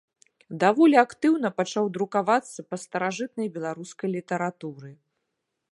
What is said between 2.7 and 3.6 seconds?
старажытнай